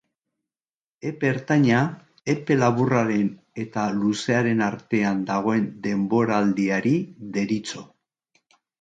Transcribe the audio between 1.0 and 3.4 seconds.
Epe ertaina epe laburraren